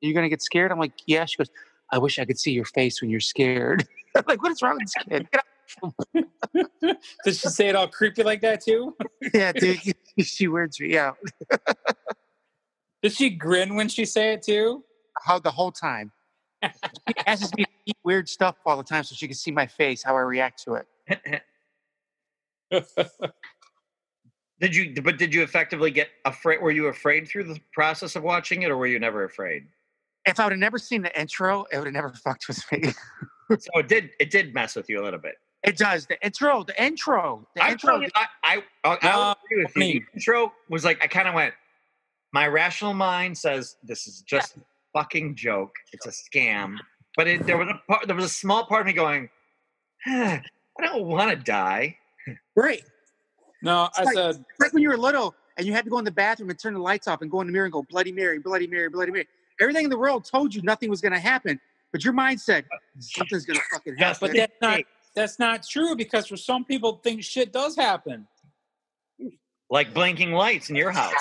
[0.00, 0.72] You're gonna get scared?
[0.72, 1.24] I'm like, yeah.
[1.24, 1.48] She goes,
[1.92, 3.86] I wish I could see your face when you're scared.
[4.16, 5.28] I'm like, what is wrong with this kid?
[5.30, 5.40] Get
[5.82, 5.94] out.
[7.24, 8.96] Did she say it all creepy like that too?
[9.32, 9.80] Yeah, dude.
[10.20, 11.16] she weirds me out.
[13.06, 14.82] Did she grin when she say it too?
[15.24, 16.10] How the whole time.
[16.64, 19.64] She asks me to eat weird stuff all the time so she can see my
[19.64, 21.44] face, how I react to it.
[24.60, 25.00] did you?
[25.00, 26.60] But did you effectively get afraid?
[26.60, 29.68] Were you afraid through the process of watching it, or were you never afraid?
[30.26, 32.90] If I would have never seen the intro, it would have never fucked with me.
[33.50, 34.10] So it did.
[34.18, 35.36] It did mess with you a little bit.
[35.62, 36.06] It does.
[36.06, 37.90] The intro, the intro, the I, intro.
[37.92, 40.00] told you, I, I, I, I No, agree with you.
[40.00, 41.54] The intro was like I kind of went.
[42.36, 44.60] My rational mind says this is just a
[44.92, 45.72] fucking joke.
[45.94, 46.76] It's a scam.
[47.16, 49.30] But it, there was a part, there was a small part of me going,
[50.04, 50.36] "Huh,
[50.78, 51.96] I don't want to die.
[52.54, 52.82] Right.
[53.62, 55.98] No, I like- said It's like when you were little and you had to go
[55.98, 57.84] in the bathroom and turn the lights off and go in the mirror and go,
[57.88, 59.26] Bloody Mary, Bloody Mary, Bloody Mary.
[59.62, 61.58] Everything in the world told you nothing was going to happen,
[61.90, 62.66] but your mind said,
[62.98, 64.28] something's going to fucking Yes, happen.
[64.28, 64.80] but that's not
[65.14, 68.28] that's not true because for some people things shit does happen.
[69.70, 71.14] Like blinking lights in your house.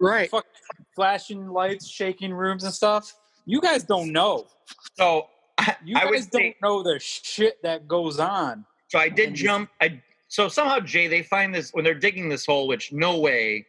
[0.00, 0.30] Right.
[0.30, 0.46] Fuck
[0.94, 3.14] flashing lights, shaking rooms and stuff.
[3.46, 4.46] You guys don't know.
[4.96, 8.64] So I, You I would guys don't say, know the shit that goes on.
[8.88, 9.70] so I did and- jump.
[9.80, 13.66] I so somehow Jay they find this when they're digging this hole, which no way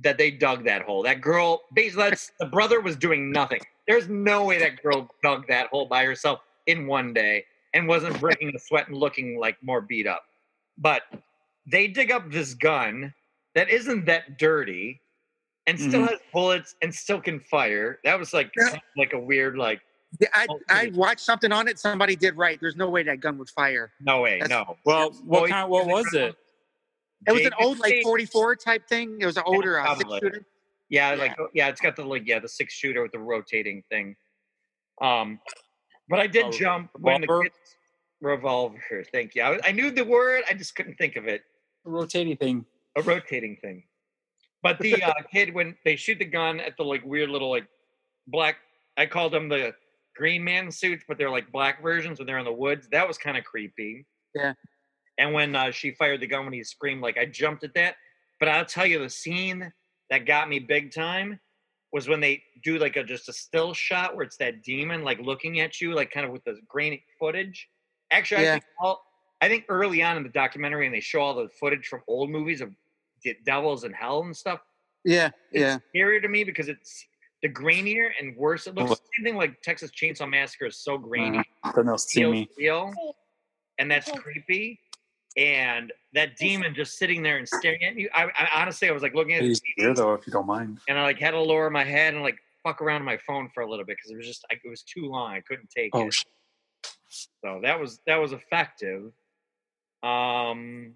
[0.00, 1.02] that they dug that hole.
[1.02, 3.60] That girl, basically, that's the brother was doing nothing.
[3.86, 8.18] There's no way that girl dug that hole by herself in one day and wasn't
[8.20, 10.22] breaking a sweat and looking like more beat up.
[10.78, 11.02] But
[11.66, 13.12] they dig up this gun
[13.54, 15.00] that isn't that dirty
[15.68, 16.08] and still Mhm.
[16.10, 18.00] has bullets and still can fire.
[18.04, 18.78] That was like Yeah.
[18.96, 19.80] like a weird like
[20.20, 21.78] Yeah, I, I watched something on it.
[21.78, 22.58] Somebody did right.
[22.60, 23.92] There's no way that gun would fire.
[24.00, 24.78] no way, That's- no.
[24.86, 25.68] Well, what Boy, kind?
[25.68, 26.34] What was it?
[27.26, 29.18] It was an old, like 44 type thing.
[29.20, 30.46] It was an older uh, six shooter.
[30.88, 31.18] Yeah, Yeah.
[31.20, 34.16] like oh, yeah, it's got the like yeah the six shooter with the rotating thing.
[35.02, 35.40] Um,
[36.08, 37.76] but I did Oh, jump when the kids
[38.22, 39.04] revolver.
[39.12, 39.42] Thank you.
[39.42, 41.42] I, I knew the word, I just couldn't think of it.
[41.86, 42.64] A rotating thing.
[42.96, 43.84] A rotating thing.
[44.62, 47.66] But the uh, kid when they shoot the gun at the like weird little like
[48.26, 48.56] black.
[48.96, 49.74] I called them the
[50.16, 52.88] green man suits, but they're like black versions when they're in the woods.
[52.90, 54.04] That was kind of creepy.
[54.34, 54.54] Yeah.
[55.18, 57.96] And when uh, she fired the gun when he screamed, like I jumped at that.
[58.40, 59.72] But I'll tell you, the scene
[60.10, 61.40] that got me big time
[61.92, 65.18] was when they do like a just a still shot where it's that demon like
[65.20, 67.68] looking at you, like kind of with the grainy footage.
[68.12, 69.02] Actually, I think all,
[69.40, 72.30] I think early on in the documentary, and they show all the footage from old
[72.30, 72.72] movies of
[73.22, 74.60] the devils and hell and stuff.
[75.04, 75.78] Yeah, It's yeah.
[75.94, 77.04] scarier to me because it's
[77.42, 78.90] the grainier and worse it looks.
[78.90, 79.00] What?
[79.16, 81.42] Same thing like Texas Chainsaw Massacre is so grainy
[81.74, 82.48] Then they'll see feels me.
[82.58, 82.92] real,
[83.78, 84.80] and that's creepy.
[85.36, 88.08] And that demon just sitting there and staring at you.
[88.12, 90.46] I, I honestly, I was like looking at Please it, here though, if you don't
[90.46, 90.80] mind.
[90.88, 93.48] and I like had to lower my head and like fuck around on my phone
[93.54, 95.32] for a little bit because it was just I, it was too long.
[95.32, 96.14] I couldn't take Oh, it.
[96.14, 96.24] sh-
[97.44, 99.12] So that was that was effective.
[100.02, 100.94] Um,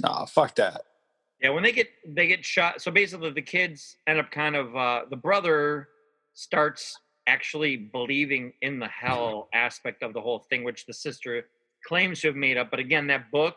[0.00, 0.82] nah, fuck that.
[1.40, 2.80] yeah, when they get they get shot.
[2.80, 5.88] So basically, the kids end up kind of uh, the brother
[6.34, 11.46] starts actually believing in the hell aspect of the whole thing, which the sister
[11.86, 12.70] claims to have made up.
[12.70, 13.56] But again, that book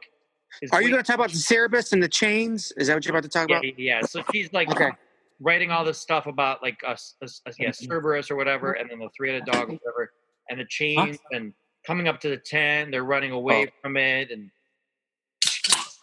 [0.62, 0.72] is.
[0.72, 2.72] Are you going to talk about the Cerberus and the chains?
[2.78, 3.80] Is that what you're about to talk Yeah, about?
[3.80, 4.02] yeah.
[4.02, 4.92] So she's like Okay.
[5.40, 9.00] writing all this stuff about like us, us, us yeah, Cerberus or whatever, and then
[9.00, 10.12] the three-headed dog, or whatever,
[10.50, 11.54] and the chains, and
[11.88, 13.72] coming up to the tent, they're running away Oh.
[13.82, 14.50] from it, and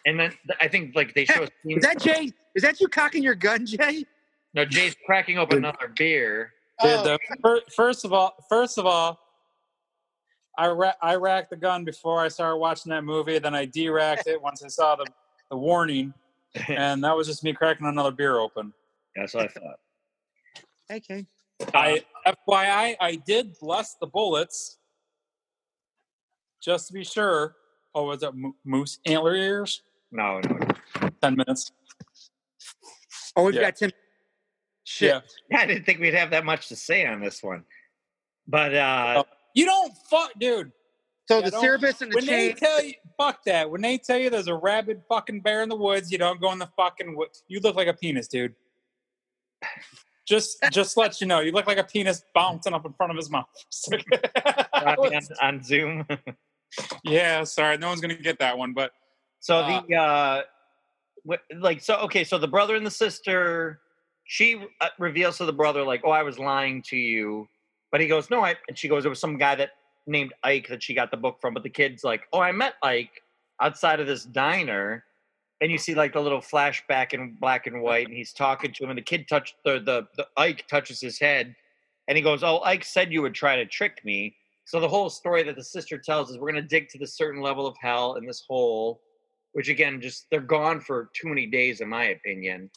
[0.07, 1.77] and then I think like they show a scene.
[1.79, 2.33] Is that Jay?
[2.55, 4.07] Is that you cocking your gun, Jay?
[4.55, 6.53] no, Jay's cracking open another beer.
[6.81, 9.19] Dude, Oh, the, first of all, first of all,
[10.57, 13.39] I ra- I racked the gun before I started watching that movie.
[13.39, 15.07] Then I de-racked it once I saw the,
[15.51, 16.15] the warning,
[16.69, 18.73] and that was just me cracking another beer open.
[19.17, 19.79] That's what I thought.
[20.91, 21.27] okay.
[21.75, 24.79] I FYI, I did bless the bullets
[26.63, 27.57] just to be sure.
[27.95, 29.81] Oh, was that moose antler ears?
[30.13, 30.59] No, no.
[31.23, 31.73] Ten minutes.
[33.37, 33.63] Oh, we've Yeah.
[33.63, 33.91] got Tim.
[34.85, 35.09] Shit.
[35.11, 35.21] Yeah.
[35.51, 37.65] Yeah, I didn't think we'd have that much to say on this one,
[38.47, 40.73] but uh, You don't fuck, dude.
[41.29, 41.65] So Yeah, the don't-
[42.03, 42.57] and the When they chain.
[42.57, 43.69] tell you, fuck that.
[43.71, 46.53] When they tell you there's a rabid fucking bear in the woods, you don't go
[46.53, 47.43] in the fucking woods.
[47.49, 48.55] You look like a penis, dude.
[50.29, 53.17] Just, just let you know, you look like a penis bouncing up in front of
[53.17, 53.47] his mouth.
[54.73, 54.97] on,
[55.43, 56.07] on Zoom.
[57.05, 58.93] yeah, sorry, no one's gonna get that one, but
[59.47, 60.43] So Uh, the uh,
[61.31, 63.81] wh- like so okay, so the brother and the sister,
[64.25, 67.49] she uh, reveals to the brother like, "Oh, I was lying to you,"
[67.93, 69.71] but he goes, "No," I and she goes, "It was some guy that
[70.09, 72.75] named Ike that she got the book from, but the kid's like, "Oh, I met
[72.83, 73.23] Ike
[73.61, 75.05] outside of this diner."
[75.61, 78.83] And you see like the little flashback in black and white, and he's talking to
[78.85, 81.55] him, and the kid touched the the, the Ike touches his head,
[82.09, 85.09] and he goes, "Oh, Ike said you would try to trick me." So the whole
[85.09, 87.77] story that the sister tells is we're going to dig to the certain level of
[87.81, 89.01] hell in this hole,
[89.57, 92.71] which again, just they're gone for too many days, in my opinion.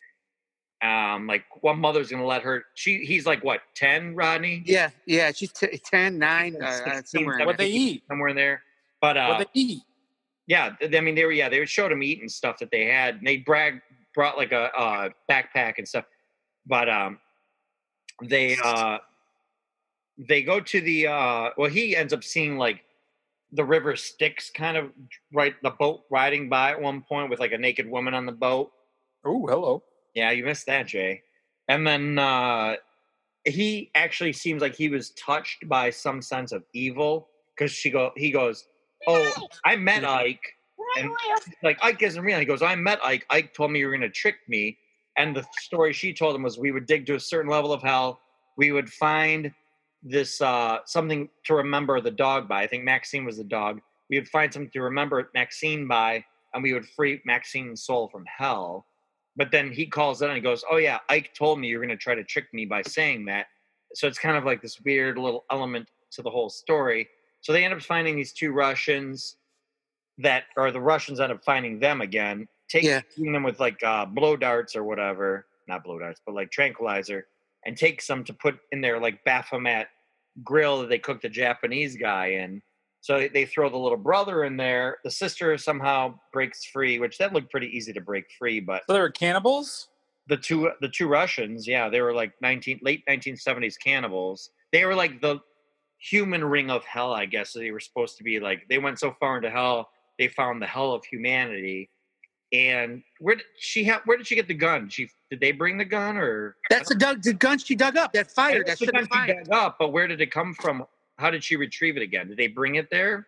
[0.81, 2.63] Um, like one mother's going to let her.
[2.73, 4.63] She he's like what ten, Rodney?
[4.65, 5.33] Yeah, yeah.
[5.33, 7.67] She's t- 10, 9, uh, uh, 16, somewhere in What there.
[7.67, 8.03] they eat?
[8.07, 8.63] somewhere in there.
[9.01, 9.81] But uh, What they eat?
[10.47, 13.15] yeah, I mean they were yeah they showed him eating stuff that they had.
[13.15, 13.81] And they brag
[14.15, 16.05] brought like a uh, backpack and stuff,
[16.65, 17.19] but um,
[18.23, 18.99] they uh,
[20.17, 22.85] they go to the uh, well he ends up seeing like
[23.51, 24.91] the river Styx kind of
[25.33, 28.31] right the boat riding by at one point with like a naked woman on the
[28.31, 28.71] boat.
[29.25, 29.83] Oh, hello.
[30.13, 31.23] Yeah, you missed that, Jay.
[31.67, 32.75] And then uh,
[33.45, 38.11] he actually seems like he was touched by some sense of evil because she go
[38.15, 38.65] he goes,
[39.07, 39.31] oh,
[39.65, 40.55] I met Ike.
[40.97, 41.11] And
[41.63, 42.39] like Ike isn't real.
[42.39, 43.25] He goes, I met Ike.
[43.29, 44.77] Ike told me you were going to trick me.
[45.17, 47.81] And the story she told him was we would dig to a certain level of
[47.81, 48.21] hell.
[48.57, 49.51] We would find
[50.03, 52.63] this uh, something to remember the dog by.
[52.63, 53.81] I think Maxine was the dog.
[54.09, 58.25] We would find something to remember Maxine by, and we would free Maxine's soul from
[58.25, 58.85] hell.
[59.35, 61.89] But then he calls in and he goes, "Oh yeah, Ike told me you're going
[61.89, 63.47] to try to trick me by saying that."
[63.93, 67.07] So it's kind of like this weird little element to the whole story.
[67.41, 69.37] So they end up finding these two Russians
[70.17, 73.01] that, or the Russians end up finding them again, taking Yeah.
[73.15, 77.27] them with like uh, blow darts or whatever, not blow darts, but like tranquilizer,
[77.65, 79.87] and takes them to put in their like Baphomet
[80.43, 82.61] grill that they cooked the Japanese guy in.
[83.01, 84.97] So they- throw the little brother in there.
[85.03, 88.93] The sister somehow breaks free, which that looked pretty easy to break free, but So
[88.93, 89.89] they were cannibals.
[90.27, 94.51] the two the two Russians, yeah, they were like nineteen late nineteen seventies cannibals.
[94.71, 95.39] They were like the
[95.97, 97.53] human ring of hell, I guess.
[97.53, 100.67] They were supposed to be like they went so far into hell, they found the
[100.67, 101.89] hell of humanity.
[102.51, 104.01] And where did she have?
[104.05, 104.89] Where did she get the gun?
[104.89, 108.13] She did they bring the gun or That's the, dug, the gun she dug up.
[108.13, 108.59] That fire.
[108.59, 109.45] That That's the should gun have she fired.
[109.45, 109.75] dug up?
[109.79, 110.85] But where did it come from?
[111.17, 112.27] How did she retrieve it again?
[112.29, 113.27] Did they bring it there?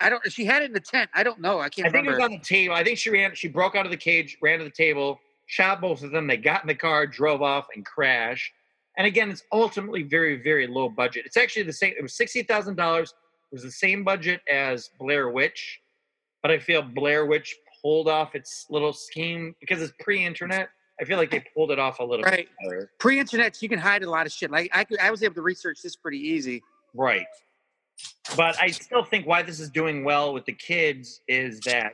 [0.00, 0.30] I don't.
[0.30, 1.10] She had it in the tent.
[1.14, 1.58] I don't know.
[1.58, 2.74] I can't I think it was on the table.
[2.74, 3.34] I think she ran.
[3.34, 6.26] She broke out of the cage, ran to the table, shot both of them.
[6.26, 8.52] They got in the car, drove off, and crashed.
[8.98, 11.24] And again, it's ultimately very, very low budget.
[11.26, 11.94] It's actually the same.
[11.98, 13.14] It was sixty thousand dollars.
[13.50, 15.80] It was the same budget as Blair Witch,
[16.42, 20.68] but I feel Blair Witch pulled off its little scheme because it's pre-internet.
[21.00, 22.48] I feel like they pulled it off a little Right.
[22.60, 22.90] bit better.
[22.98, 24.50] Pre-internet, you can hide a lot of shit.
[24.50, 26.62] Like I, could, I was able to research this pretty easy.
[26.94, 27.26] Right.
[28.36, 31.92] But I still think why this is doing well with the kids is that,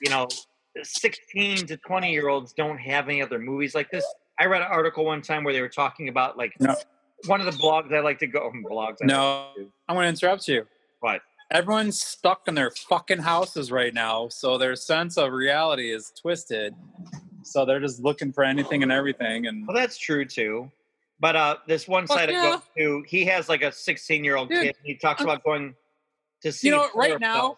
[0.00, 0.26] you know,
[0.82, 4.04] 16 to 20 year olds don't have any other movies like this.
[4.40, 6.74] I read an article one time where they were talking about like No.
[7.26, 8.96] one of the blogs I like to go blogs.
[9.02, 9.66] I No, like.
[9.88, 10.66] I want to interrupt you.
[11.00, 11.20] What?
[11.50, 16.74] Everyone's stuck in their fucking houses right now, so their sense of reality is twisted.
[17.50, 19.46] So they're just looking for anything and everything.
[19.46, 20.70] And Well, that's true too.
[21.20, 22.42] But uh, this one Fuck site I yeah.
[22.42, 22.62] go
[23.00, 24.66] to, he has like a 16 year old kid.
[24.66, 25.74] And he talks I'm- about going
[26.42, 26.68] to see.
[26.68, 27.56] You know right now- films.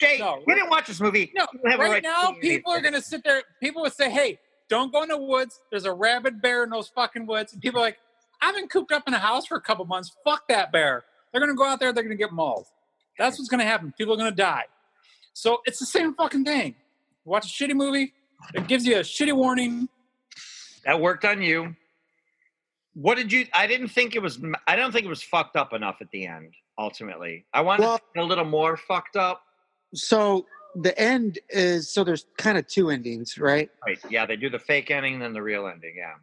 [0.00, 1.30] Jay, No, you right- didn't watch this movie.
[1.36, 3.42] no, have right right now, people are going to sit there.
[3.60, 5.60] People would say, "Hey, don't go in the woods.
[5.70, 7.98] There's a rabid bear in those fucking woods." And people are like,
[8.42, 10.10] "I've been cooped up in a house for a couple months.
[10.24, 11.92] Fuck that bear." They're going to go out there.
[11.92, 12.66] They're going to get mauled.
[13.18, 13.94] That's what's going to happen.
[13.96, 14.64] People are going to die.
[15.32, 16.74] So it's the same fucking thing.
[17.24, 18.14] Watch a shitty movie.
[18.52, 19.88] It gives you a shitty warning.
[20.84, 21.74] That worked on you.
[22.94, 23.46] What did you?
[23.54, 24.38] I didn't think it was.
[24.66, 26.52] I don't think it was fucked up enough at the end.
[26.78, 29.42] Ultimately, I wanted Well- a little more fucked up.
[29.94, 33.70] So the end is so there's kind of two endings, right?
[33.86, 33.98] Right?
[34.10, 35.94] Yeah, they do the fake ending and then the real ending.
[35.96, 36.14] Yeah.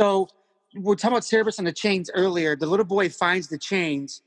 [0.00, 0.28] So
[0.74, 2.56] we're talking about Cerberus and the chains earlier.
[2.56, 4.22] The little boy finds the chains,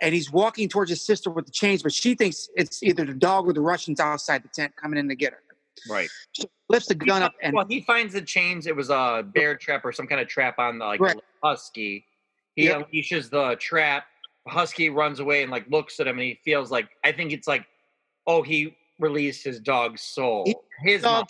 [0.00, 3.14] and he's walking towards his sister with the chains, but she thinks it's either the
[3.14, 5.42] dog or the Russians outside the tent coming in to get her.
[5.88, 6.08] Right.
[6.32, 8.66] She lifts the gun up and well, he finds the chains.
[8.66, 11.16] It was a bear trap or some kind of trap on the like Right.
[11.42, 12.04] husky.
[12.56, 12.90] He Yep.
[12.90, 14.06] unleashes the trap.
[14.48, 17.46] Husky runs away and like looks at him, and he feels like I think it's
[17.48, 17.66] like,
[18.26, 20.44] oh, he released his dog's soul.
[20.46, 21.28] He- his dog-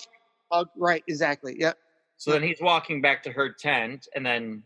[0.52, 0.66] mom.
[0.66, 1.56] Oh, right, exactly.
[1.58, 1.78] Yep.
[2.16, 4.62] So then he's walking back to her tent, and then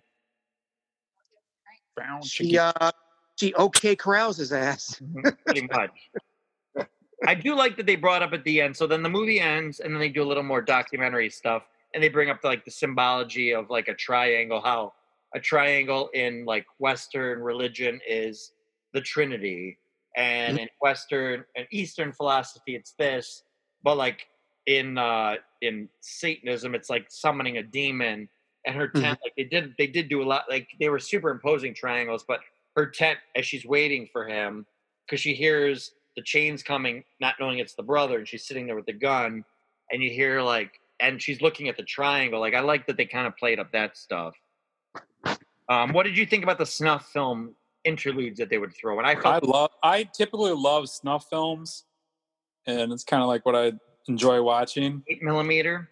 [1.94, 2.90] Brown She uh
[3.38, 5.00] she okay corrals his ass.
[5.44, 5.90] pretty much.
[7.26, 8.76] I do like that they brought up at the end.
[8.76, 11.64] So then the movie ends, and then they do a little more documentary stuff,
[11.94, 14.60] and they bring up like the symbology of like a triangle.
[14.60, 14.92] How
[15.34, 18.52] a triangle in like Western religion is
[18.92, 19.78] the Trinity,
[20.16, 23.42] and in Western and Eastern philosophy, it's this.
[23.82, 24.26] But like
[24.66, 28.28] in uh in Satanism, it's like summoning a demon.
[28.66, 30.44] And her tent, like they did, they did do a lot.
[30.48, 32.40] Like they were superimposing triangles, but
[32.76, 34.64] her tent as she's waiting for him
[35.04, 38.76] because she hears the chains coming, not knowing it's the brother, and she's sitting there
[38.76, 39.44] with the gun,
[39.90, 42.40] and you hear like, and she's looking at the triangle.
[42.40, 44.34] Like I like that they kind of played up that stuff.
[45.68, 47.54] Um, what did you think about the snuff film
[47.84, 48.98] interludes that they would throw?
[48.98, 49.70] And I I love.
[49.82, 51.84] I typically love snuff films,
[52.66, 53.72] and it's kind of like what I
[54.08, 55.02] enjoy watching.
[55.08, 55.88] eight millimeter.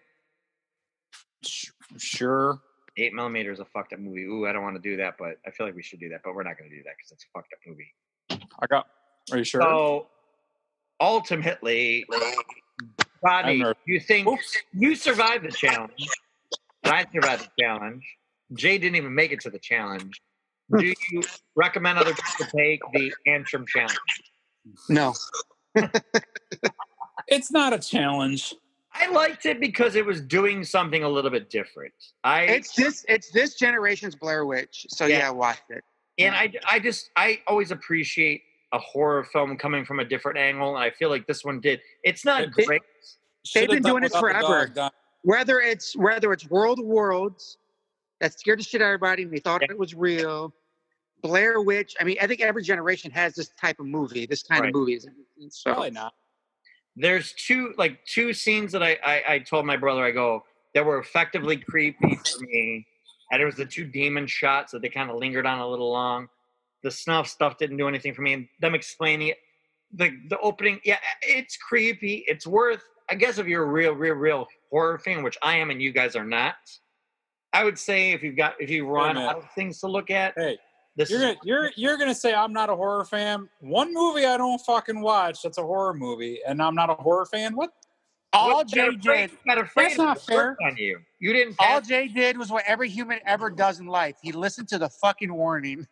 [1.97, 2.61] Sure.
[2.95, 4.23] Eight millimeter is a fucked up movie.
[4.23, 6.21] Ooh, I don't want to do that, but I feel like we should do that.
[6.23, 7.91] But we're not going to do that because it's a fucked up movie.
[8.59, 8.87] I got.
[9.31, 9.61] Are you sure?
[9.61, 10.07] So
[11.03, 12.05] ultimately,
[13.21, 14.57] Rodney, you think Oops.
[14.73, 16.07] you survived the challenge,
[16.85, 18.03] I survived the challenge.
[18.53, 20.21] Jay didn't even make it to the challenge.
[20.71, 20.79] Hmm.
[20.79, 21.21] Do you
[21.55, 23.97] recommend other people take the Antrum challenge?
[24.89, 25.13] No.
[27.29, 28.53] It's not a challenge.
[28.93, 31.93] I liked it because it was doing something a little bit different.
[32.23, 34.85] I It's this it's this generation's Blair Witch.
[34.89, 35.19] So Yeah.
[35.19, 35.83] yeah, watch it.
[36.19, 38.41] and I I just I always appreciate
[38.73, 41.79] a horror film coming from a different angle, and I feel like this one did.
[42.03, 42.81] It's not They- great.
[43.53, 44.65] They've been done doing it forever.
[44.65, 47.57] dog, done- Whether it's whether it's World of Worlds
[48.19, 49.71] that scared the shit out of everybody and they thought Yeah.
[49.71, 50.53] it was real.
[51.21, 51.95] Blair Witch.
[51.99, 54.69] I mean, I think every generation has this type of movie, this kind Right.
[54.69, 55.07] of movies.
[55.49, 56.13] So Probably not.
[56.95, 60.83] there's two like two scenes that I, I I told my brother I go that
[60.85, 62.85] were effectively creepy for me,
[63.31, 65.91] and it was the two demon shots that they kind of lingered on a little
[65.91, 66.27] long.
[66.83, 69.37] The snuff stuff didn't do anything for me, and them explaining it,
[69.93, 72.25] the the opening, yeah, it's creepy.
[72.27, 75.69] It's worth, I guess, if you're a real, real, real horror fan, which I am,
[75.69, 76.55] and you guys are not.
[77.53, 79.29] I would say if you've got if you run minute.
[79.29, 80.57] out of things to look at, Hey,
[80.95, 83.47] this you're is gonna you're you're gonna say I'm not a horror fan.
[83.59, 87.25] One movie I don't fucking watch that's a horror movie, and I'm not a horror
[87.25, 87.55] fan.
[87.55, 87.71] What?
[88.33, 89.31] all What Jay did,
[89.75, 90.57] That's not fair.
[90.65, 90.99] on you.
[91.19, 91.55] You didn't.
[91.59, 94.15] all pass Jay did was what every human ever does in life.
[94.21, 95.87] He listened to the fucking warning.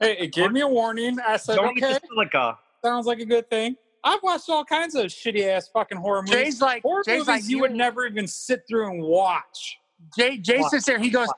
[0.00, 1.18] Hey, it gave me a warning.
[1.20, 2.56] I said, Don't okay, silica.
[2.84, 3.76] sounds like a good thing.
[4.04, 6.34] I've watched all kinds of shitty ass fucking horror movies.
[6.34, 9.76] Jay's like horror Jay's movies like you would never even sit through and watch.
[10.16, 10.70] Jay Jay What?
[10.70, 10.98] sits there.
[10.98, 11.28] He goes.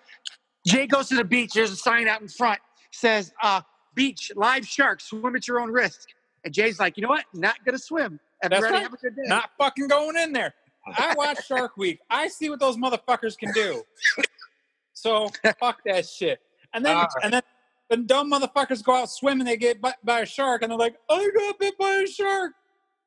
[0.67, 1.53] Jay goes to the beach.
[1.55, 2.61] There's a sign out in front
[2.93, 3.63] says, uh,
[3.95, 5.05] "Beach live sharks.
[5.09, 6.09] Swim at your own risk."
[6.45, 7.25] And Jay's like, "You know what?
[7.33, 8.21] Not gonna swim.
[8.43, 8.83] That's Everybody right.
[8.83, 10.53] have a good day." Not fucking going in there.
[10.87, 12.01] I watch Shark Week.
[12.11, 13.83] I see what those motherfuckers can do.
[14.93, 16.41] So fuck that shit.
[16.75, 17.43] And then All and then
[17.91, 19.45] the dumb motherfuckers go out swimming.
[19.45, 22.53] They get bit by a shark, and they're like, "I got bit by a shark."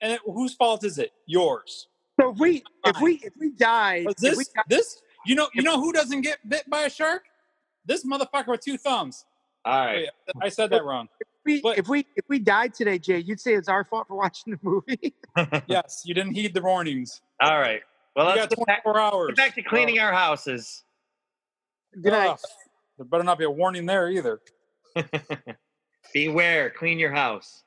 [0.02, 1.12] And it, whose fault is it?
[1.26, 1.88] Yours.
[2.20, 5.02] so if we if we if we die, Was if we this this?
[5.26, 7.24] You know you know who doesn't get bit by a shark?
[7.86, 9.26] This motherfucker with two thumbs.
[9.66, 10.08] All right.
[10.42, 11.08] I said that wrong.
[11.46, 14.16] we, But- if we if we died today, Jay, you'd say it's our fault for
[14.18, 15.14] watching the movie.
[15.68, 17.22] Yes, you didn't heed the warnings.
[17.42, 17.82] All right.
[18.16, 19.28] Well, You let's got get back, 24 hours.
[19.30, 20.04] get back to cleaning oh.
[20.04, 20.84] our houses.
[22.00, 22.30] Good night.
[22.32, 22.40] Ugh,
[22.98, 24.42] there better not be a warning there either.
[26.14, 27.64] Beware, clean your house.